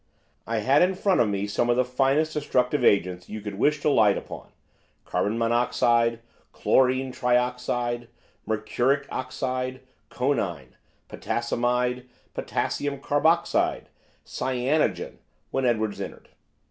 I 0.47 0.61
had 0.61 0.81
in 0.81 0.95
front 0.95 1.21
of 1.21 1.29
me 1.29 1.45
some 1.45 1.69
of 1.69 1.75
the 1.75 1.85
finest 1.85 2.33
destructive 2.33 2.83
agents 2.83 3.29
you 3.29 3.39
could 3.39 3.59
wish 3.59 3.81
to 3.81 3.89
light 3.91 4.17
upon 4.17 4.49
carbon 5.05 5.37
monoxide, 5.37 6.21
chlorine 6.53 7.11
trioxide, 7.11 8.07
mercuric 8.47 9.05
oxide, 9.11 9.81
conine, 10.09 10.75
potassamide, 11.07 12.05
potassium 12.33 12.99
carboxide, 12.99 13.89
cyanogen 14.25 15.19
when 15.51 15.65
Edwards 15.67 16.01
entered. 16.01 16.29